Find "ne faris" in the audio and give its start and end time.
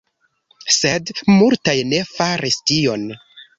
1.91-2.61